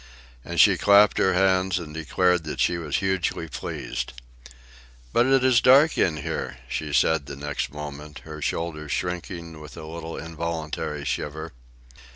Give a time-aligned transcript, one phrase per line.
[0.43, 4.13] And she clapped her hands and declared that she was hugely pleased.
[5.13, 9.77] "But it is dark in here," she said the next moment, her shoulders shrinking with
[9.77, 11.51] a little involuntary shiver.